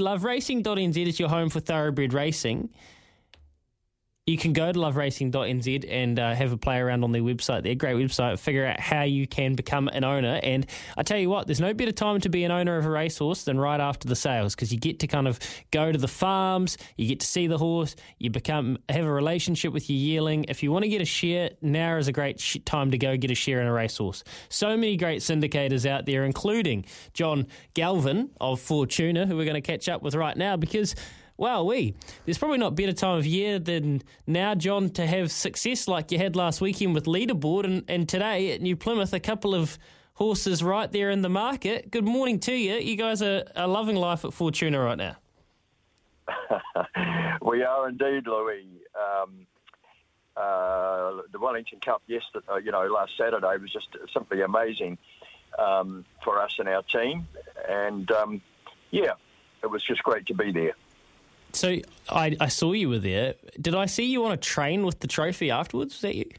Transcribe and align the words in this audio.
LoveRacing.nz 0.00 1.06
is 1.06 1.20
your 1.20 1.28
home 1.28 1.50
for 1.50 1.60
thoroughbred 1.60 2.12
racing. 2.12 2.68
You 4.30 4.38
can 4.38 4.52
go 4.52 4.70
to 4.70 4.78
loveracing.nz 4.78 5.86
and 5.88 6.20
uh, 6.20 6.36
have 6.36 6.52
a 6.52 6.56
play 6.56 6.78
around 6.78 7.02
on 7.02 7.10
their 7.10 7.20
website. 7.20 7.64
They're 7.64 7.74
great 7.74 7.96
website. 7.96 8.38
Figure 8.38 8.64
out 8.64 8.78
how 8.78 9.02
you 9.02 9.26
can 9.26 9.56
become 9.56 9.88
an 9.88 10.04
owner. 10.04 10.38
And 10.44 10.66
I 10.96 11.02
tell 11.02 11.18
you 11.18 11.28
what, 11.28 11.48
there's 11.48 11.58
no 11.58 11.74
better 11.74 11.90
time 11.90 12.20
to 12.20 12.28
be 12.28 12.44
an 12.44 12.52
owner 12.52 12.76
of 12.76 12.86
a 12.86 12.90
racehorse 12.90 13.42
than 13.42 13.58
right 13.58 13.80
after 13.80 14.06
the 14.06 14.14
sales 14.14 14.54
because 14.54 14.72
you 14.72 14.78
get 14.78 15.00
to 15.00 15.08
kind 15.08 15.26
of 15.26 15.40
go 15.72 15.90
to 15.90 15.98
the 15.98 16.06
farms, 16.06 16.78
you 16.96 17.08
get 17.08 17.18
to 17.20 17.26
see 17.26 17.48
the 17.48 17.58
horse, 17.58 17.96
you 18.18 18.30
become 18.30 18.78
have 18.88 19.04
a 19.04 19.12
relationship 19.12 19.72
with 19.72 19.90
your 19.90 19.98
yearling. 19.98 20.44
If 20.46 20.62
you 20.62 20.70
want 20.70 20.84
to 20.84 20.88
get 20.88 21.02
a 21.02 21.06
share, 21.06 21.50
now 21.60 21.96
is 21.96 22.06
a 22.06 22.12
great 22.12 22.38
sh- 22.38 22.58
time 22.64 22.92
to 22.92 22.98
go 22.98 23.16
get 23.16 23.32
a 23.32 23.34
share 23.34 23.60
in 23.60 23.66
a 23.66 23.72
racehorse. 23.72 24.22
So 24.48 24.76
many 24.76 24.96
great 24.96 25.22
syndicators 25.22 25.90
out 25.90 26.06
there, 26.06 26.24
including 26.24 26.84
John 27.14 27.48
Galvin 27.74 28.30
of 28.40 28.60
Fortuna, 28.60 29.26
who 29.26 29.36
we're 29.36 29.44
going 29.44 29.54
to 29.54 29.60
catch 29.60 29.88
up 29.88 30.02
with 30.02 30.14
right 30.14 30.36
now 30.36 30.56
because 30.56 30.94
well, 31.40 31.66
we. 31.66 31.94
There's 32.26 32.36
probably 32.36 32.58
not 32.58 32.74
better 32.74 32.92
time 32.92 33.16
of 33.16 33.24
year 33.24 33.58
than 33.58 34.02
now, 34.26 34.54
John, 34.54 34.90
to 34.90 35.06
have 35.06 35.32
success 35.32 35.88
like 35.88 36.12
you 36.12 36.18
had 36.18 36.36
last 36.36 36.60
weekend 36.60 36.92
with 36.92 37.06
Leaderboard 37.06 37.64
and, 37.64 37.82
and 37.88 38.06
today 38.06 38.52
at 38.52 38.60
New 38.60 38.76
Plymouth, 38.76 39.14
a 39.14 39.20
couple 39.20 39.54
of 39.54 39.78
horses 40.12 40.62
right 40.62 40.92
there 40.92 41.08
in 41.08 41.22
the 41.22 41.30
market. 41.30 41.90
Good 41.90 42.04
morning 42.04 42.40
to 42.40 42.52
you. 42.52 42.74
You 42.74 42.94
guys 42.94 43.22
are, 43.22 43.44
are 43.56 43.66
loving 43.66 43.96
life 43.96 44.22
at 44.26 44.34
Fortuna 44.34 44.80
right 44.80 44.98
now. 44.98 45.16
we 47.42 47.62
are 47.62 47.88
indeed, 47.88 48.26
Louis. 48.26 48.66
Um, 48.94 49.46
uh, 50.36 51.22
the 51.32 51.38
Wellington 51.40 51.80
Cup 51.80 52.02
yesterday, 52.06 52.46
uh, 52.50 52.56
you 52.56 52.70
know, 52.70 52.86
last 52.86 53.12
Saturday 53.16 53.56
was 53.56 53.72
just 53.72 53.88
simply 54.12 54.42
amazing 54.42 54.98
um, 55.58 56.04
for 56.22 56.38
us 56.38 56.56
and 56.58 56.68
our 56.68 56.82
team, 56.82 57.26
and 57.66 58.10
um, 58.10 58.42
yeah, 58.90 59.14
it 59.62 59.70
was 59.70 59.82
just 59.82 60.02
great 60.02 60.26
to 60.26 60.34
be 60.34 60.52
there. 60.52 60.74
So 61.52 61.78
I, 62.08 62.36
I 62.40 62.48
saw 62.48 62.72
you 62.72 62.88
were 62.88 62.98
there. 62.98 63.34
Did 63.60 63.74
I 63.74 63.86
see 63.86 64.04
you 64.04 64.24
on 64.24 64.32
a 64.32 64.36
train 64.36 64.84
with 64.84 65.00
the 65.00 65.06
trophy 65.06 65.50
afterwards? 65.50 65.94
Was 65.94 66.00
that 66.02 66.14
you? 66.14 66.30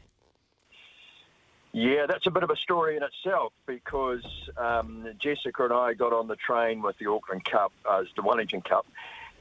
Yeah, 1.72 2.04
that's 2.06 2.26
a 2.26 2.30
bit 2.30 2.42
of 2.42 2.50
a 2.50 2.56
story 2.56 2.96
in 2.96 3.02
itself 3.02 3.54
because 3.66 4.24
um, 4.58 5.08
Jessica 5.18 5.64
and 5.64 5.72
I 5.72 5.94
got 5.94 6.12
on 6.12 6.28
the 6.28 6.36
train 6.36 6.82
with 6.82 6.98
the 6.98 7.10
Auckland 7.10 7.44
Cup, 7.44 7.72
uh, 7.88 8.04
the 8.14 8.20
Wellington 8.20 8.60
Cup, 8.60 8.86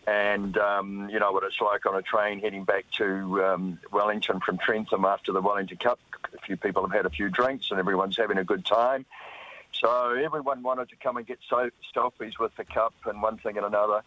and 0.08 0.58
um, 0.58 1.10
you 1.12 1.20
know 1.20 1.34
what 1.34 1.44
it's 1.44 1.60
like 1.60 1.86
on 1.86 1.96
a 1.96 2.02
train 2.02 2.40
heading 2.40 2.64
back 2.64 2.86
to 2.98 3.44
um, 3.44 3.80
Wellington 3.92 4.40
from 4.40 4.58
Trentham 4.58 5.04
after 5.04 5.34
the 5.34 5.42
Wellington 5.42 5.78
Cup. 5.78 6.00
A 6.34 6.38
few 6.40 6.56
people 6.56 6.84
have 6.84 6.92
had 6.94 7.06
a 7.06 7.10
few 7.10 7.30
drinks 7.30 7.70
and 7.70 7.80
everyone's 7.80 8.16
having 8.16 8.38
a 8.38 8.46
good 8.46 8.66
time. 8.66 9.06
So 9.74 10.12
everyone 10.12 10.64
wanted 10.64 10.90
to 10.90 10.96
come 10.96 11.18
and 11.18 11.26
get 11.26 11.40
selfies 11.50 12.40
with 12.40 12.56
the 12.56 12.64
cup 12.64 12.94
and 13.06 13.22
one 13.22 13.38
thing 13.38 13.58
and 13.58 13.66
another. 13.66 14.04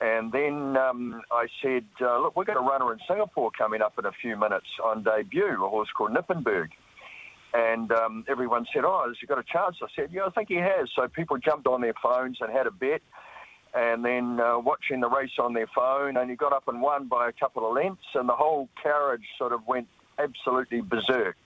And 0.00 0.32
then 0.32 0.76
um, 0.78 1.20
I 1.30 1.46
said, 1.62 1.84
uh, 2.00 2.20
look, 2.20 2.34
we've 2.34 2.46
got 2.46 2.56
a 2.56 2.60
runner 2.60 2.90
in 2.92 2.98
Singapore 3.06 3.50
coming 3.56 3.82
up 3.82 3.98
in 3.98 4.06
a 4.06 4.12
few 4.12 4.34
minutes 4.36 4.66
on 4.82 5.02
debut, 5.02 5.62
a 5.62 5.68
horse 5.68 5.88
called 5.94 6.12
Nippenberg. 6.12 6.68
And 7.52 7.92
um, 7.92 8.24
everyone 8.28 8.66
said, 8.72 8.84
oh, 8.84 9.04
has 9.06 9.16
he 9.20 9.26
got 9.26 9.38
a 9.38 9.42
chance? 9.42 9.76
I 9.82 9.86
said, 9.94 10.10
yeah, 10.12 10.24
I 10.24 10.30
think 10.30 10.48
he 10.48 10.56
has. 10.56 10.88
So 10.96 11.06
people 11.08 11.36
jumped 11.36 11.66
on 11.66 11.82
their 11.82 11.94
phones 12.02 12.38
and 12.40 12.50
had 12.50 12.66
a 12.66 12.70
bet. 12.70 13.02
And 13.74 14.04
then 14.04 14.40
uh, 14.40 14.58
watching 14.58 15.00
the 15.00 15.08
race 15.08 15.38
on 15.38 15.52
their 15.52 15.68
phone, 15.74 16.16
and 16.16 16.30
he 16.30 16.34
got 16.34 16.52
up 16.52 16.66
and 16.66 16.80
won 16.80 17.06
by 17.06 17.28
a 17.28 17.32
couple 17.32 17.68
of 17.68 17.74
lengths, 17.74 18.02
and 18.14 18.28
the 18.28 18.34
whole 18.34 18.68
carriage 18.82 19.22
sort 19.38 19.52
of 19.52 19.66
went 19.66 19.86
absolutely 20.18 20.80
berserk. 20.80 21.36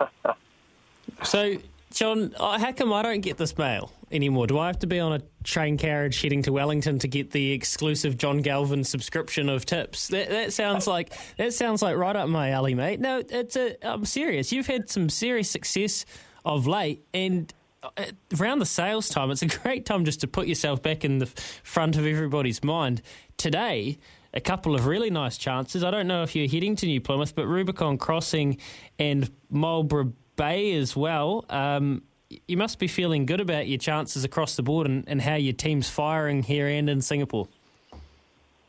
so, 1.22 1.56
John, 1.92 2.34
uh, 2.38 2.58
how 2.58 2.72
come 2.72 2.92
I 2.92 3.02
don't 3.02 3.20
get 3.20 3.36
this 3.36 3.56
mail? 3.56 3.92
Anymore? 4.10 4.46
Do 4.46 4.58
I 4.58 4.66
have 4.66 4.78
to 4.80 4.86
be 4.86 5.00
on 5.00 5.12
a 5.12 5.22
train 5.44 5.76
carriage 5.76 6.20
heading 6.20 6.42
to 6.42 6.52
Wellington 6.52 6.98
to 7.00 7.08
get 7.08 7.30
the 7.30 7.52
exclusive 7.52 8.16
John 8.16 8.38
Galvin 8.38 8.84
subscription 8.84 9.48
of 9.48 9.66
tips? 9.66 10.08
That, 10.08 10.28
that 10.30 10.52
sounds 10.52 10.86
like 10.86 11.12
that 11.36 11.52
sounds 11.52 11.82
like 11.82 11.96
right 11.96 12.16
up 12.16 12.28
my 12.28 12.50
alley, 12.50 12.74
mate. 12.74 13.00
No, 13.00 13.22
it's 13.28 13.56
a. 13.56 13.76
I'm 13.86 14.04
serious. 14.04 14.52
You've 14.52 14.66
had 14.66 14.90
some 14.90 15.08
serious 15.08 15.50
success 15.50 16.04
of 16.44 16.66
late, 16.66 17.04
and 17.14 17.52
uh, 17.82 18.04
around 18.38 18.58
the 18.58 18.66
sales 18.66 19.08
time, 19.08 19.30
it's 19.30 19.42
a 19.42 19.46
great 19.62 19.86
time 19.86 20.04
just 20.04 20.20
to 20.20 20.28
put 20.28 20.46
yourself 20.46 20.82
back 20.82 21.04
in 21.04 21.18
the 21.18 21.26
front 21.62 21.96
of 21.96 22.06
everybody's 22.06 22.62
mind. 22.62 23.02
Today, 23.36 23.98
a 24.34 24.40
couple 24.40 24.74
of 24.74 24.86
really 24.86 25.10
nice 25.10 25.36
chances. 25.36 25.82
I 25.82 25.90
don't 25.90 26.06
know 26.06 26.22
if 26.22 26.36
you're 26.36 26.48
heading 26.48 26.76
to 26.76 26.86
New 26.86 27.00
Plymouth, 27.00 27.34
but 27.34 27.46
Rubicon 27.46 27.98
Crossing 27.98 28.58
and 28.98 29.30
Marlborough 29.50 30.12
Bay 30.36 30.74
as 30.74 30.96
well. 30.96 31.44
Um, 31.48 32.02
you 32.46 32.56
must 32.56 32.78
be 32.78 32.86
feeling 32.86 33.26
good 33.26 33.40
about 33.40 33.66
your 33.66 33.78
chances 33.78 34.24
across 34.24 34.56
the 34.56 34.62
board 34.62 34.86
and, 34.86 35.04
and 35.08 35.20
how 35.20 35.34
your 35.34 35.52
team's 35.52 35.88
firing 35.88 36.42
here 36.42 36.68
and 36.68 36.88
in 36.88 37.00
Singapore. 37.00 37.48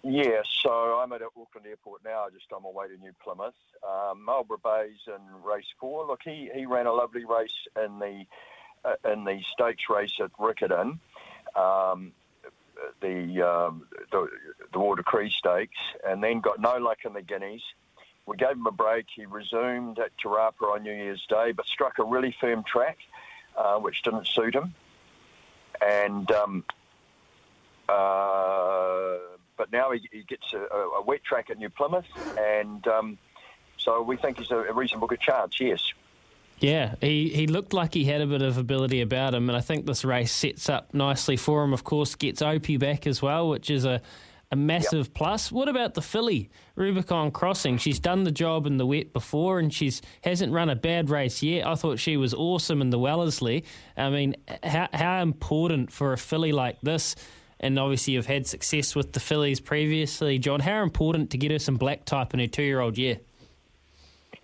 Yeah, 0.03 0.41
so 0.63 0.71
I'm 0.71 1.13
at 1.13 1.21
Auckland 1.21 1.67
Airport 1.67 2.03
now, 2.03 2.25
just 2.33 2.51
on 2.51 2.63
my 2.63 2.69
way 2.69 2.87
to 2.87 2.97
New 2.97 3.11
Plymouth. 3.23 3.53
Um, 3.87 4.23
Marlborough 4.25 4.57
Bay's 4.63 4.97
in 5.07 5.43
race 5.43 5.65
four. 5.79 6.07
Look, 6.07 6.21
he, 6.23 6.49
he 6.55 6.65
ran 6.65 6.87
a 6.87 6.91
lovely 6.91 7.23
race 7.23 7.67
in 7.83 7.99
the 7.99 8.25
uh, 8.83 9.11
in 9.11 9.25
the 9.25 9.41
stakes 9.53 9.83
race 9.91 10.13
at 10.19 10.31
Riccarton, 10.39 10.97
um, 11.55 12.11
the, 12.99 13.47
um, 13.47 13.85
the 14.11 14.27
the 14.73 14.79
Water 14.79 15.03
Cree 15.03 15.29
Stakes, 15.29 15.77
and 16.03 16.23
then 16.23 16.39
got 16.39 16.59
no 16.59 16.77
luck 16.77 17.05
in 17.05 17.13
the 17.13 17.21
Guineas. 17.21 17.61
We 18.25 18.37
gave 18.37 18.51
him 18.51 18.65
a 18.65 18.71
break. 18.71 19.05
He 19.15 19.27
resumed 19.27 19.99
at 19.99 20.17
Te 20.17 20.27
Rapa 20.27 20.63
on 20.63 20.81
New 20.81 20.93
Year's 20.93 21.23
Day, 21.29 21.51
but 21.51 21.67
struck 21.67 21.99
a 21.99 22.03
really 22.03 22.35
firm 22.41 22.63
track 22.63 22.97
uh, 23.57 23.77
which 23.77 24.01
didn't 24.03 24.27
suit 24.27 24.55
him. 24.55 24.73
And 25.81 26.29
um, 26.31 26.63
uh, 27.89 29.17
but 29.57 29.71
now 29.71 29.91
he, 29.91 30.07
he 30.11 30.23
gets 30.23 30.53
a, 30.53 30.59
a, 30.59 31.01
wet 31.03 31.23
track 31.23 31.49
at 31.49 31.57
New 31.57 31.69
Plymouth, 31.69 32.05
and 32.37 32.87
um, 32.87 33.17
so 33.77 34.01
we 34.01 34.17
think 34.17 34.39
he's 34.39 34.51
a, 34.51 34.57
a 34.57 34.73
reasonable 34.73 35.07
good 35.07 35.19
chance. 35.19 35.59
Yes. 35.59 35.81
Yeah, 36.59 36.93
he, 37.01 37.29
he 37.29 37.47
looked 37.47 37.73
like 37.73 37.93
he 37.93 38.05
had 38.05 38.21
a 38.21 38.27
bit 38.27 38.43
of 38.43 38.59
ability 38.59 39.01
about 39.01 39.33
him, 39.33 39.49
and 39.49 39.57
I 39.57 39.61
think 39.61 39.87
this 39.87 40.05
race 40.05 40.31
sets 40.31 40.69
up 40.69 40.93
nicely 40.93 41.35
for 41.35 41.63
him. 41.63 41.73
Of 41.73 41.83
course, 41.83 42.13
gets 42.13 42.43
Opie 42.43 42.77
back 42.77 43.07
as 43.07 43.19
well, 43.19 43.49
which 43.49 43.71
is 43.71 43.83
a 43.83 44.01
a 44.51 44.55
massive 44.55 45.07
yep. 45.07 45.13
plus. 45.13 45.51
What 45.51 45.69
about 45.69 45.93
the 45.93 46.01
filly, 46.01 46.49
Rubicon 46.75 47.31
Crossing? 47.31 47.77
She's 47.77 47.99
done 47.99 48.23
the 48.23 48.31
job 48.31 48.67
in 48.67 48.77
the 48.77 48.85
wet 48.85 49.13
before, 49.13 49.59
and 49.59 49.73
she's 49.73 50.01
hasn't 50.21 50.51
run 50.51 50.69
a 50.69 50.75
bad 50.75 51.09
race 51.09 51.41
yet. 51.41 51.65
I 51.65 51.75
thought 51.75 51.99
she 51.99 52.17
was 52.17 52.33
awesome 52.33 52.81
in 52.81 52.89
the 52.89 52.99
Wellesley. 52.99 53.63
I 53.95 54.09
mean, 54.09 54.35
how 54.63 54.89
how 54.93 55.21
important 55.21 55.91
for 55.91 56.13
a 56.13 56.17
filly 56.17 56.51
like 56.51 56.81
this? 56.81 57.15
And 57.59 57.77
obviously, 57.77 58.13
you've 58.13 58.25
had 58.25 58.47
success 58.47 58.95
with 58.95 59.13
the 59.13 59.19
fillies 59.19 59.59
previously, 59.59 60.39
John. 60.39 60.59
How 60.59 60.81
important 60.81 61.29
to 61.31 61.37
get 61.37 61.51
her 61.51 61.59
some 61.59 61.75
black 61.75 62.05
type 62.05 62.33
in 62.33 62.39
her 62.39 62.47
two-year-old 62.47 62.97
year? 62.97 63.19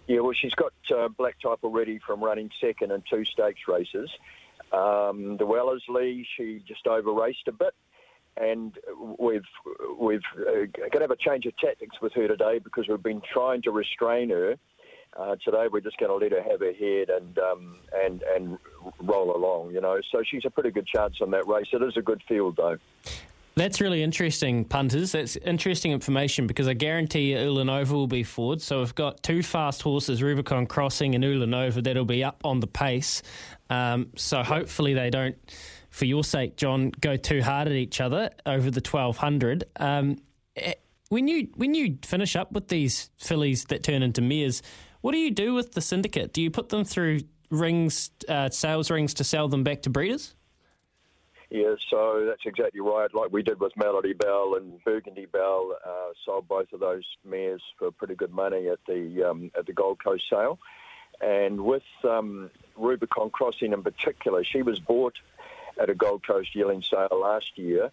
Yeah, 0.06 0.20
well, 0.20 0.34
she's 0.34 0.54
got 0.54 0.72
uh, 0.96 1.10
black 1.10 1.36
type 1.42 1.60
already 1.64 2.00
from 2.00 2.24
running 2.24 2.50
second 2.62 2.92
in 2.92 3.04
two 3.10 3.26
stakes 3.26 3.62
races. 3.68 4.10
Um, 4.72 5.38
the 5.38 5.46
Wellesley, 5.46 6.28
she 6.38 6.62
just 6.66 6.86
over 6.88 7.12
raced 7.12 7.48
a 7.48 7.52
bit 7.52 7.74
and 8.40 8.74
we've 9.20 9.42
we've 10.00 10.22
uh, 10.40 10.66
going 10.74 10.92
to 10.92 11.02
have 11.02 11.12
a 11.12 11.16
change 11.16 11.46
of 11.46 11.58
tactics 11.58 11.98
with 12.02 12.14
her 12.14 12.28
today 12.28 12.60
because 12.60 12.88
we've 12.88 13.04
been 13.04 13.22
trying 13.34 13.62
to 13.64 13.72
restrain 13.72 14.30
her. 14.30 14.56
Uh, 15.18 15.36
today 15.44 15.68
we're 15.72 15.82
just 15.82 15.98
going 15.98 16.10
to 16.10 16.16
let 16.16 16.32
her 16.32 16.44
have 16.44 16.60
her 16.60 16.74
head 16.74 17.10
and 17.10 17.38
um, 17.40 17.78
and 17.96 18.24
and 18.36 18.58
roll 19.02 19.36
along, 19.36 19.72
you 19.72 19.82
know. 19.82 20.00
So 20.12 20.22
she's 20.30 20.46
a 20.46 20.50
pretty 20.50 20.72
good 20.72 20.88
chance 20.88 21.16
on 21.22 21.32
that 21.32 21.48
race. 21.48 21.68
It 21.72 21.82
is 21.82 21.98
a 21.98 22.02
good 22.02 22.22
field 22.28 22.58
though. 22.58 22.78
That's 23.56 23.82
really 23.82 24.04
interesting, 24.04 24.66
punters. 24.66 25.14
That's 25.14 25.36
interesting 25.38 25.92
information 25.92 26.46
because 26.46 26.68
I 26.68 26.74
guarantee 26.74 27.32
Ulanova 27.32 27.92
will 27.92 28.06
be 28.06 28.22
forward. 28.22 28.62
So 28.62 28.80
we've 28.82 28.94
got 28.94 29.24
two 29.24 29.42
fast 29.42 29.82
horses, 29.82 30.22
Rubicon 30.22 30.68
Crossing 30.68 31.16
and 31.16 31.24
Ulanova, 31.24 31.84
that'll 31.84 32.06
be 32.06 32.24
up 32.24 32.40
on 32.44 32.60
the 32.60 32.68
pace. 32.68 33.24
Um, 33.72 34.12
so 34.16 34.44
hopefully 34.44 34.94
they 34.94 35.10
don't 35.10 35.36
for 35.98 36.06
your 36.06 36.24
sake, 36.24 36.58
John, 36.58 36.92
go 37.02 37.18
too 37.18 37.42
hard 37.42 37.68
at 37.68 37.74
each 37.74 38.00
other 38.00 38.30
over 38.46 38.70
the 38.70 38.82
1200. 38.82 39.64
Um, 39.78 40.18
eh, 40.56 40.76
when 41.10 41.28
you 41.28 41.50
when 41.56 41.74
you 41.74 41.98
finish 42.04 42.36
up 42.36 42.52
with 42.52 42.68
these 42.68 43.10
fillies 43.18 43.66
that 43.66 43.82
turn 43.82 44.04
into 44.04 44.22
mares, 44.22 44.62
what 45.02 45.14
do 45.14 45.18
you 45.18 45.32
do 45.32 45.56
with 45.56 45.72
the 45.72 45.82
syndicate? 45.82 46.34
Do 46.34 46.42
you 46.42 46.52
put 46.52 46.70
them 46.70 46.84
through 46.84 47.22
rings, 47.50 48.12
uh, 48.30 48.50
sales 48.50 48.92
rings 48.92 49.16
to 49.16 49.24
sell 49.24 49.48
them 49.48 49.64
back 49.64 49.82
to 49.84 49.90
breeders? 49.90 50.36
Yeah, 51.50 51.76
so 51.90 52.26
that's 52.28 52.42
exactly 52.46 52.82
right. 52.82 53.12
Like 53.14 53.32
we 53.32 53.42
did 53.42 53.60
with 53.60 53.72
Melody 53.76 54.14
Belle 54.14 54.56
and 54.56 54.84
Burgundy 54.84 55.26
Bell, 55.26 55.78
uh, 55.84 56.12
sold 56.26 56.48
both 56.48 56.74
of 56.74 56.82
those 56.82 57.06
mares 57.26 57.64
for 57.80 57.90
pretty 57.90 58.16
good 58.16 58.32
money 58.32 58.68
at 58.68 58.80
the 58.86 59.24
um, 59.24 59.50
at 59.58 59.66
the 59.66 59.74
Gold 59.74 60.04
Coast 60.04 60.26
sale. 60.30 60.60
And 61.22 61.62
with 61.62 61.84
um, 62.04 62.52
Rubicon 62.76 63.32
Crossing 63.32 63.74
in 63.74 63.82
particular, 63.82 64.44
she 64.44 64.62
was 64.62 64.80
bought 64.80 65.16
at 65.80 65.90
a 65.90 65.96
Gold 65.96 66.26
Coast 66.26 66.56
yearling 66.56 66.82
sale 66.82 67.20
last 67.22 67.58
year, 67.58 67.92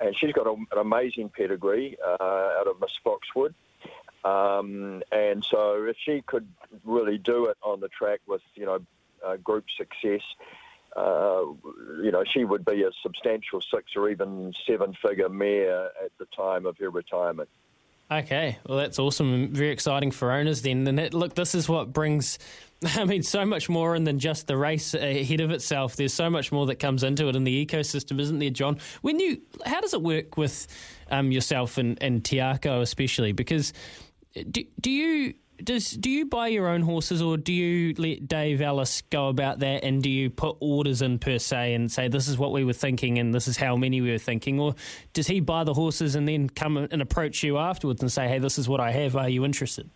and 0.00 0.16
she's 0.16 0.32
got 0.32 0.46
a, 0.46 0.52
an 0.52 0.78
amazing 0.78 1.28
pedigree 1.30 1.96
uh, 2.04 2.22
out 2.22 2.66
of 2.66 2.80
Miss 2.80 2.92
Foxwood. 3.04 3.54
Um, 4.24 5.02
and 5.12 5.44
so, 5.44 5.84
if 5.84 5.96
she 6.04 6.22
could 6.22 6.48
really 6.84 7.18
do 7.18 7.46
it 7.46 7.58
on 7.62 7.80
the 7.80 7.88
track 7.88 8.20
with 8.26 8.42
you 8.54 8.66
know 8.66 8.78
uh, 9.24 9.36
group 9.36 9.66
success, 9.76 10.22
uh, 10.96 11.42
you 12.02 12.10
know, 12.12 12.24
she 12.24 12.44
would 12.44 12.64
be 12.64 12.82
a 12.84 12.90
substantial 13.02 13.60
six 13.60 13.96
or 13.96 14.08
even 14.08 14.54
seven 14.66 14.94
figure 15.02 15.28
mare 15.28 15.86
at 16.02 16.12
the 16.18 16.26
time 16.26 16.66
of 16.66 16.78
her 16.78 16.90
retirement. 16.90 17.48
Okay, 18.10 18.58
well, 18.66 18.78
that's 18.78 18.98
awesome. 18.98 19.52
Very 19.52 19.70
exciting 19.70 20.10
for 20.10 20.30
owners 20.30 20.62
then. 20.62 20.86
And 20.86 20.98
that, 20.98 21.14
look, 21.14 21.34
this 21.34 21.54
is 21.54 21.68
what 21.68 21.92
brings, 21.92 22.38
I 22.96 23.04
mean, 23.04 23.22
so 23.22 23.46
much 23.46 23.68
more 23.68 23.94
in 23.94 24.04
than 24.04 24.18
just 24.18 24.46
the 24.46 24.56
race 24.56 24.94
ahead 24.94 25.40
of 25.40 25.50
itself. 25.50 25.96
There's 25.96 26.12
so 26.12 26.28
much 26.28 26.52
more 26.52 26.66
that 26.66 26.76
comes 26.76 27.02
into 27.02 27.28
it 27.28 27.36
in 27.36 27.44
the 27.44 27.66
ecosystem, 27.66 28.20
isn't 28.20 28.38
there, 28.38 28.50
John? 28.50 28.78
When 29.02 29.18
you, 29.18 29.40
how 29.64 29.80
does 29.80 29.94
it 29.94 30.02
work 30.02 30.36
with 30.36 30.66
um, 31.10 31.32
yourself 31.32 31.78
and, 31.78 32.00
and 32.02 32.24
Te 32.24 32.36
Akau 32.36 32.82
especially? 32.82 33.32
Because 33.32 33.72
do, 34.50 34.64
do 34.80 34.90
you 34.90 35.34
does 35.62 35.90
do 35.90 36.10
you 36.10 36.26
buy 36.26 36.48
your 36.48 36.68
own 36.68 36.82
horses 36.82 37.22
or 37.22 37.36
do 37.36 37.52
you 37.52 37.94
let 37.96 38.26
Dave 38.26 38.60
Ellis 38.60 39.02
go 39.10 39.28
about 39.28 39.60
that 39.60 39.84
and 39.84 40.02
do 40.02 40.10
you 40.10 40.30
put 40.30 40.56
orders 40.60 41.02
in 41.02 41.18
per 41.18 41.38
se 41.38 41.74
and 41.74 41.90
say 41.90 42.08
this 42.08 42.28
is 42.28 42.36
what 42.36 42.52
we 42.52 42.64
were 42.64 42.72
thinking 42.72 43.18
and 43.18 43.32
this 43.32 43.46
is 43.46 43.56
how 43.56 43.76
many 43.76 44.00
we 44.00 44.10
were 44.10 44.18
thinking 44.18 44.58
or 44.58 44.74
does 45.12 45.26
he 45.26 45.40
buy 45.40 45.64
the 45.64 45.74
horses 45.74 46.14
and 46.14 46.26
then 46.26 46.48
come 46.48 46.76
and 46.76 47.00
approach 47.00 47.42
you 47.42 47.58
afterwards 47.58 48.02
and 48.02 48.10
say 48.10 48.28
hey 48.28 48.38
this 48.38 48.58
is 48.58 48.68
what 48.68 48.80
I 48.80 48.90
have 48.90 49.16
are 49.16 49.28
you 49.28 49.44
interested? 49.44 49.88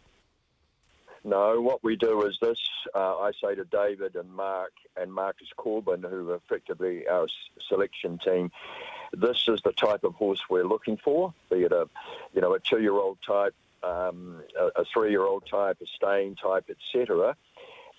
No, 1.25 1.61
what 1.61 1.83
we 1.83 1.97
do 1.97 2.23
is 2.23 2.39
this. 2.41 2.59
Uh, 2.95 3.19
I 3.19 3.33
say 3.43 3.55
to 3.55 3.65
David 3.65 4.17
and 4.17 4.31
Mark 4.33 4.73
and 4.97 5.13
Marcus 5.13 5.49
Corbin, 5.57 6.03
who 6.03 6.31
are 6.31 6.37
effectively 6.37 7.07
our 7.07 7.27
selection 7.69 8.19
team, 8.19 8.51
this 9.13 9.45
is 9.49 9.61
the 9.63 9.73
type 9.73 10.05
of 10.05 10.15
horse 10.15 10.41
we're 10.49 10.67
looking 10.67 10.97
for, 10.97 11.35
be 11.51 11.65
it 11.65 11.73
a, 11.73 11.89
you 12.35 12.41
know, 12.41 12.55
a 12.55 12.61
two-year-old 12.61 13.19
type, 13.27 13.55
um, 13.83 14.43
a, 14.59 14.81
a 14.81 14.85
three-year-old 14.93 15.45
type, 15.51 15.79
a 15.81 15.87
staying 15.97 16.37
type, 16.37 16.71
etc. 16.71 17.37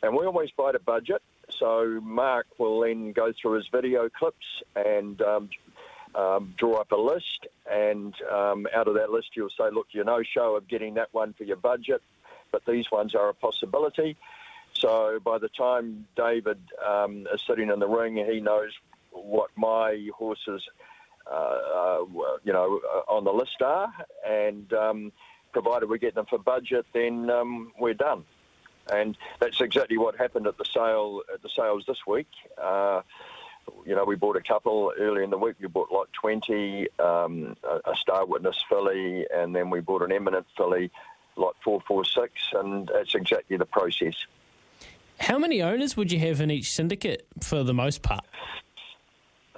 And 0.01 0.15
we 0.15 0.25
always 0.25 0.49
bite 0.51 0.75
a 0.75 0.79
budget. 0.79 1.21
So 1.57 1.99
Mark 2.03 2.47
will 2.57 2.81
then 2.81 3.11
go 3.11 3.33
through 3.39 3.53
his 3.53 3.67
video 3.71 4.09
clips 4.09 4.45
and 4.75 5.21
um, 5.21 5.49
um, 6.15 6.53
draw 6.57 6.75
up 6.75 6.91
a 6.91 6.95
list. 6.95 7.47
And 7.69 8.13
um, 8.31 8.67
out 8.73 8.87
of 8.87 8.95
that 8.95 9.09
list, 9.11 9.29
you'll 9.35 9.49
say, 9.49 9.69
look, 9.71 9.87
you're 9.91 10.05
no 10.05 10.23
show 10.23 10.55
of 10.55 10.67
getting 10.67 10.95
that 10.95 11.09
one 11.11 11.33
for 11.33 11.43
your 11.43 11.57
budget, 11.57 12.01
but 12.51 12.65
these 12.65 12.89
ones 12.91 13.15
are 13.15 13.29
a 13.29 13.33
possibility. 13.33 14.17
So 14.73 15.19
by 15.23 15.37
the 15.39 15.49
time 15.49 16.07
David 16.15 16.59
um, 16.85 17.27
is 17.33 17.41
sitting 17.45 17.69
in 17.69 17.79
the 17.79 17.87
ring, 17.87 18.15
he 18.15 18.39
knows 18.39 18.71
what 19.11 19.49
my 19.55 20.09
horses, 20.15 20.63
uh, 21.29 21.35
uh, 21.35 22.05
you 22.43 22.53
know, 22.53 22.79
uh, 22.95 23.11
on 23.11 23.23
the 23.23 23.33
list 23.33 23.61
are, 23.61 23.93
and 24.25 24.71
um, 24.73 25.11
provided 25.51 25.89
we 25.89 25.99
get 25.99 26.15
them 26.15 26.25
for 26.25 26.37
budget, 26.37 26.85
then 26.93 27.29
um, 27.29 27.71
we're 27.79 27.93
done. 27.93 28.25
And 28.91 29.17
that's 29.39 29.61
exactly 29.61 29.97
what 29.97 30.15
happened 30.15 30.47
at 30.47 30.57
the 30.57 30.65
sale 30.65 31.21
at 31.33 31.41
the 31.41 31.49
sales 31.49 31.83
this 31.87 31.99
week. 32.07 32.27
Uh, 32.61 33.01
you 33.85 33.95
know, 33.95 34.03
we 34.03 34.15
bought 34.15 34.35
a 34.35 34.41
couple 34.41 34.91
early 34.97 35.23
in 35.23 35.29
the 35.29 35.37
week. 35.37 35.55
We 35.59 35.67
bought 35.67 35.91
lot 35.91 36.09
20, 36.13 36.87
um, 36.99 37.55
a, 37.63 37.91
a, 37.91 37.95
Star 37.95 38.25
Witness 38.25 38.63
filly, 38.67 39.27
and 39.33 39.55
then 39.55 39.69
we 39.69 39.79
bought 39.79 40.01
an 40.01 40.11
Eminent 40.11 40.47
filly, 40.57 40.91
lot 41.35 41.55
446, 41.63 42.33
and 42.53 42.89
that's 42.91 43.13
exactly 43.13 43.57
the 43.57 43.65
process. 43.65 44.15
How 45.19 45.37
many 45.37 45.61
owners 45.61 45.97
would 45.97 46.11
you 46.11 46.19
have 46.19 46.41
in 46.41 46.49
each 46.49 46.71
syndicate 46.71 47.27
for 47.41 47.63
the 47.63 47.73
most 47.73 48.01
part? 48.01 48.25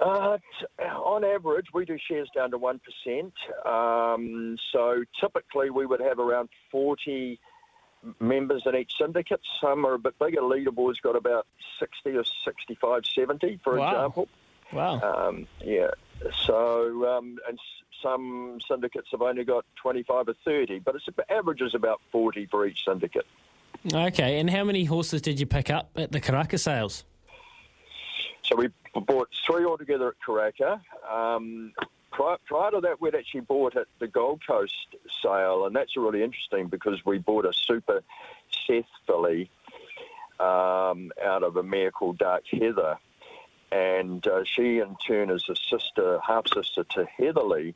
Uh, 0.02 0.38
on 0.82 1.24
average, 1.24 1.66
we 1.72 1.84
do 1.84 1.96
shares 2.08 2.28
down 2.34 2.50
to 2.50 2.58
1%. 2.58 3.32
Um, 3.66 4.56
so 4.72 5.04
typically, 5.20 5.70
we 5.70 5.86
would 5.86 6.00
have 6.00 6.18
around 6.18 6.48
40 6.70 7.38
members 8.18 8.62
in 8.66 8.74
each 8.74 8.92
syndicate. 8.98 9.40
Some 9.60 9.86
are 9.86 9.94
a 9.94 9.98
bit 9.98 10.18
bigger. 10.18 10.40
Leaderboard's 10.40 11.00
got 11.00 11.14
about 11.14 11.46
60 11.78 12.16
or 12.16 12.24
65, 12.44 13.02
70, 13.14 13.60
for 13.62 13.76
wow. 13.76 13.90
example. 13.90 14.28
Wow. 14.72 15.00
Um, 15.00 15.46
yeah. 15.64 15.90
So, 16.46 17.16
um, 17.16 17.38
and 17.48 17.58
some 18.02 18.58
syndicates 18.68 19.08
have 19.12 19.22
only 19.22 19.44
got 19.44 19.64
25 19.76 20.28
or 20.28 20.34
30, 20.44 20.80
but 20.80 20.96
it's 20.96 21.06
average 21.30 21.60
is 21.60 21.74
about 21.74 22.00
40 22.10 22.46
for 22.46 22.66
each 22.66 22.84
syndicate. 22.84 23.26
Okay, 23.92 24.38
and 24.38 24.48
how 24.50 24.64
many 24.64 24.84
horses 24.84 25.22
did 25.22 25.40
you 25.40 25.46
pick 25.46 25.70
up 25.70 25.90
at 25.96 26.12
the 26.12 26.20
Karaka 26.20 26.58
sales? 26.58 27.04
So 28.44 28.56
we 28.56 28.68
bought 29.06 29.28
three 29.46 29.64
altogether 29.64 30.08
at 30.08 30.14
Karaka. 30.26 30.80
Um, 31.10 31.72
prior, 32.10 32.36
prior, 32.46 32.72
to 32.72 32.80
that, 32.80 33.00
we'd 33.00 33.14
actually 33.14 33.42
bought 33.42 33.76
at 33.76 33.86
the 33.98 34.08
Gold 34.08 34.42
Coast 34.46 34.96
sale, 35.22 35.66
and 35.66 35.74
that's 35.74 35.96
really 35.96 36.22
interesting 36.22 36.66
because 36.66 37.04
we 37.06 37.18
bought 37.18 37.44
a 37.44 37.52
super 37.52 38.02
Seth 38.66 38.84
filly 39.06 39.50
um, 40.40 41.12
out 41.22 41.42
of 41.42 41.56
a 41.56 41.62
mare 41.62 41.92
called 41.92 42.18
Dark 42.18 42.44
Heather. 42.50 42.98
And 43.70 44.26
uh, 44.26 44.44
she, 44.44 44.78
in 44.80 44.96
turn, 45.06 45.30
is 45.30 45.48
a 45.48 45.56
sister, 45.56 46.18
half 46.26 46.46
sister 46.52 46.84
to 46.90 47.06
Heatherly. 47.06 47.74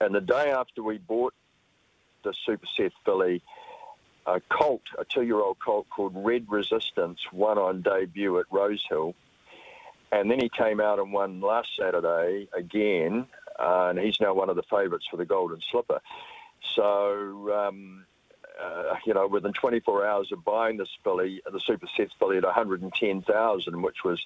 And 0.00 0.14
the 0.14 0.20
day 0.20 0.50
after 0.50 0.82
we 0.82 0.98
bought 0.98 1.34
the 2.22 2.32
Super 2.46 2.66
Seth 2.76 2.92
filly, 3.04 3.42
a 4.26 4.40
colt, 4.48 4.82
a 4.98 5.04
two 5.04 5.22
year 5.22 5.40
old 5.40 5.58
colt 5.58 5.88
called 5.90 6.12
Red 6.14 6.46
Resistance, 6.48 7.20
won 7.32 7.58
on 7.58 7.82
debut 7.82 8.38
at 8.38 8.46
Rosehill 8.50 9.14
and 10.12 10.30
then 10.30 10.40
he 10.40 10.48
came 10.48 10.80
out 10.80 10.98
and 10.98 11.12
won 11.12 11.40
last 11.40 11.68
Saturday 11.78 12.48
again, 12.56 13.26
uh, 13.58 13.88
and 13.90 13.98
he's 13.98 14.20
now 14.20 14.34
one 14.34 14.50
of 14.50 14.56
the 14.56 14.62
favourites 14.62 15.06
for 15.10 15.16
the 15.16 15.24
Golden 15.24 15.60
Slipper. 15.70 16.00
So, 16.74 17.52
um, 17.54 18.06
uh, 18.60 18.96
you 19.04 19.14
know, 19.14 19.26
within 19.26 19.52
24 19.52 20.06
hours 20.06 20.32
of 20.32 20.44
buying 20.44 20.76
this 20.76 20.88
filly, 21.04 21.42
the 21.50 21.60
Super 21.60 21.86
Seth 21.96 22.10
filly 22.18 22.38
at 22.38 22.44
110,000, 22.44 23.82
which 23.82 24.04
was, 24.04 24.22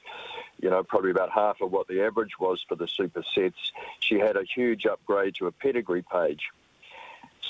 you 0.60 0.70
know, 0.70 0.82
probably 0.82 1.10
about 1.10 1.30
half 1.30 1.60
of 1.60 1.72
what 1.72 1.88
the 1.88 2.02
average 2.02 2.38
was 2.38 2.64
for 2.68 2.76
the 2.76 2.86
Super 2.86 3.24
Seth, 3.34 3.52
she 4.00 4.18
had 4.18 4.36
a 4.36 4.44
huge 4.44 4.86
upgrade 4.86 5.34
to 5.36 5.46
a 5.46 5.52
pedigree 5.52 6.02
page. 6.02 6.50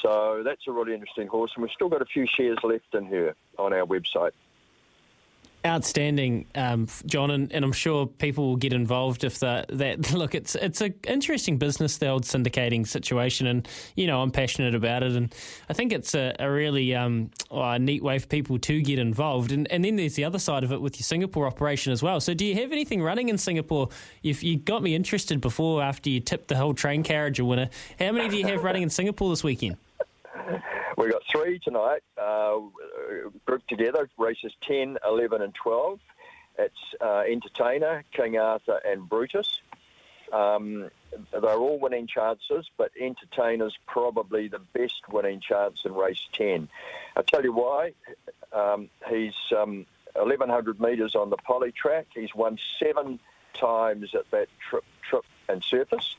So 0.02 0.42
that's 0.44 0.66
a 0.66 0.72
really 0.72 0.94
interesting 0.94 1.26
horse, 1.26 1.52
and 1.54 1.62
we've 1.62 1.72
still 1.72 1.90
got 1.90 2.00
a 2.00 2.06
few 2.06 2.26
shares 2.26 2.58
left 2.62 2.94
in 2.94 3.04
her 3.06 3.34
on 3.58 3.72
our 3.72 3.84
website. 3.84 4.32
Outstanding, 5.66 6.46
um, 6.54 6.86
John, 7.04 7.30
and, 7.30 7.52
and, 7.52 7.66
I'm 7.66 7.72
sure 7.72 8.06
people 8.06 8.48
will 8.48 8.56
get 8.56 8.72
involved 8.72 9.24
if 9.24 9.40
that. 9.40 9.66
That 9.68 10.10
look, 10.14 10.34
it's 10.34 10.54
it's 10.54 10.80
an 10.80 10.94
interesting 11.06 11.58
business, 11.58 11.98
the 11.98 12.08
old 12.08 12.24
syndicating 12.24 12.86
situation, 12.86 13.46
and 13.46 13.68
you 13.94 14.06
know 14.06 14.22
I'm 14.22 14.30
passionate 14.30 14.74
about 14.74 15.02
it, 15.02 15.12
and 15.12 15.34
I 15.68 15.74
think 15.74 15.92
it's 15.92 16.14
a, 16.14 16.34
a 16.38 16.50
really 16.50 16.94
um, 16.94 17.30
oh, 17.50 17.60
a 17.60 17.78
neat 17.78 18.02
way 18.02 18.18
for 18.18 18.26
people 18.26 18.58
to 18.58 18.80
get 18.80 18.98
involved. 18.98 19.52
And, 19.52 19.70
and 19.70 19.84
then 19.84 19.96
there's 19.96 20.14
the 20.14 20.24
other 20.24 20.38
side 20.38 20.64
of 20.64 20.72
it 20.72 20.80
with 20.80 20.98
your 20.98 21.04
Singapore 21.04 21.46
operation 21.46 21.92
as 21.92 22.02
well. 22.02 22.20
So, 22.20 22.32
do 22.32 22.46
you 22.46 22.54
have 22.54 22.72
anything 22.72 23.02
running 23.02 23.28
in 23.28 23.36
Singapore? 23.36 23.90
If 24.22 24.42
you 24.42 24.56
got 24.56 24.82
me 24.82 24.94
interested 24.94 25.42
before, 25.42 25.82
after 25.82 26.08
you 26.08 26.20
tipped 26.20 26.48
the 26.48 26.56
whole 26.56 26.72
train 26.72 27.02
carriage 27.02 27.38
a 27.38 27.44
winner, 27.44 27.68
how 27.98 28.12
many 28.12 28.30
do 28.30 28.38
you 28.38 28.46
have 28.46 28.64
running 28.64 28.82
in 28.82 28.88
Singapore 28.88 29.28
this 29.28 29.44
weekend? 29.44 29.76
We've 31.00 31.12
got 31.12 31.22
three 31.32 31.58
tonight, 31.58 32.02
uh, 32.20 32.58
grouped 33.46 33.68
together, 33.68 34.10
races 34.18 34.52
10, 34.68 34.98
11, 35.06 35.40
and 35.40 35.54
12. 35.54 35.98
It's 36.58 36.74
uh, 37.00 37.22
Entertainer, 37.26 38.04
King 38.12 38.36
Arthur, 38.36 38.78
and 38.84 39.08
Brutus. 39.08 39.62
Um, 40.30 40.90
they're 41.32 41.56
all 41.56 41.78
winning 41.78 42.06
chances, 42.06 42.68
but 42.76 42.90
Entertainer's 43.00 43.78
probably 43.86 44.48
the 44.48 44.58
best 44.58 45.00
winning 45.10 45.40
chance 45.40 45.80
in 45.86 45.94
race 45.94 46.20
10. 46.34 46.68
I'll 47.16 47.22
tell 47.22 47.44
you 47.44 47.54
why. 47.54 47.94
Um, 48.52 48.90
he's 49.08 49.32
um, 49.56 49.86
1,100 50.16 50.80
metres 50.80 51.14
on 51.14 51.30
the 51.30 51.38
poly 51.38 51.72
track. 51.72 52.08
He's 52.14 52.34
won 52.34 52.58
seven 52.78 53.20
times 53.54 54.14
at 54.14 54.30
that 54.32 54.48
trip, 54.68 54.84
trip 55.08 55.24
and 55.48 55.64
surface 55.64 56.16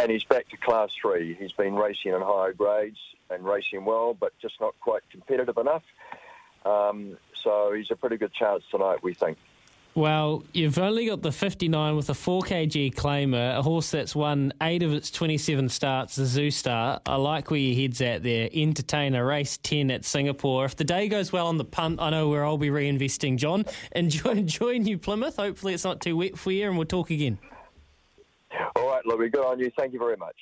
and 0.00 0.12
he's 0.12 0.22
back 0.22 0.48
to 0.48 0.56
class 0.56 0.90
three. 1.00 1.34
He's 1.34 1.50
been 1.50 1.74
racing 1.74 2.12
in 2.12 2.20
higher 2.20 2.52
grades 2.52 2.98
and 3.30 3.44
racing 3.44 3.84
well, 3.84 4.14
but 4.14 4.32
just 4.40 4.60
not 4.60 4.74
quite 4.80 5.02
competitive 5.10 5.56
enough. 5.58 5.82
Um, 6.64 7.16
so 7.42 7.72
he's 7.72 7.90
a 7.90 7.96
pretty 7.96 8.16
good 8.16 8.32
chance 8.32 8.64
tonight, 8.70 9.02
we 9.02 9.14
think. 9.14 9.38
Well, 9.94 10.44
you've 10.52 10.78
only 10.78 11.06
got 11.06 11.22
the 11.22 11.32
59 11.32 11.96
with 11.96 12.08
a 12.08 12.14
4 12.14 12.42
kg 12.42 12.94
claimer, 12.94 13.58
a 13.58 13.62
horse 13.62 13.90
that's 13.90 14.14
won 14.14 14.52
eight 14.62 14.84
of 14.84 14.92
its 14.92 15.10
27 15.10 15.68
starts, 15.68 16.14
the 16.14 16.24
Zoo 16.24 16.52
Star. 16.52 17.00
I 17.04 17.16
like 17.16 17.50
where 17.50 17.58
your 17.58 17.74
head's 17.74 18.00
at 18.00 18.22
there. 18.22 18.48
Entertainer, 18.52 19.26
race 19.26 19.58
10 19.58 19.90
at 19.90 20.04
Singapore. 20.04 20.66
If 20.66 20.76
the 20.76 20.84
day 20.84 21.08
goes 21.08 21.32
well 21.32 21.48
on 21.48 21.56
the 21.56 21.64
punt, 21.64 22.00
I 22.00 22.10
know 22.10 22.28
where 22.28 22.44
I'll 22.44 22.58
be 22.58 22.68
reinvesting, 22.68 23.38
John. 23.38 23.64
Enjoy, 23.92 24.30
enjoy 24.30 24.78
New 24.78 24.98
Plymouth. 24.98 25.36
Hopefully 25.36 25.74
it's 25.74 25.84
not 25.84 26.00
too 26.00 26.16
wet 26.16 26.38
for 26.38 26.52
you, 26.52 26.68
and 26.68 26.76
we'll 26.76 26.86
talk 26.86 27.10
again. 27.10 27.38
All 28.76 28.88
right, 28.88 29.04
Louis. 29.04 29.30
Good 29.30 29.44
on 29.44 29.58
you. 29.58 29.72
Thank 29.76 29.92
you 29.92 29.98
very 29.98 30.16
much. 30.16 30.36